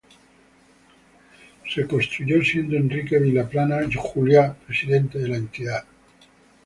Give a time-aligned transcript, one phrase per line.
[1.69, 5.85] Se construyó siendo Enrique Vilaplana Juliá, presidente de la entidad.